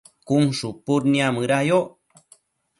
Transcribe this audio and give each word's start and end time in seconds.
cun 0.27 0.43
shupud 0.57 1.03
niamëda 1.13 1.59
yoc 1.69 1.87